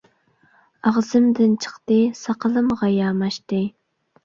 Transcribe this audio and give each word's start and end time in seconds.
ئاغزىمدىن 0.89 1.53
چىقتى، 1.67 1.99
ساقىلىمغا 2.23 2.93
ياماشتى. 2.95 3.65